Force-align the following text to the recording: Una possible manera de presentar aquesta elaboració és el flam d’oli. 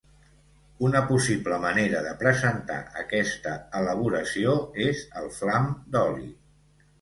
Una 0.87 1.01
possible 1.09 1.59
manera 1.65 1.99
de 2.07 2.13
presentar 2.21 2.77
aquesta 3.03 3.53
elaboració 3.81 4.57
és 4.87 5.05
el 5.23 5.31
flam 5.37 5.71
d’oli. 5.97 6.27